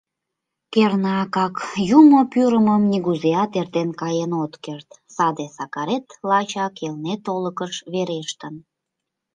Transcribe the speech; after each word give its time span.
Кернакак, 0.73 1.55
юмо 1.97 2.19
пӱрымым 2.31 2.81
нигузеат 2.91 3.51
эртен 3.59 3.89
каен 4.01 4.31
от 4.43 4.53
керт, 4.63 4.89
саде 5.15 5.45
Сакарет 5.57 6.05
лачак 6.29 6.75
Элнет 6.85 7.23
олыкыш 7.33 7.73
верештын». 7.91 8.55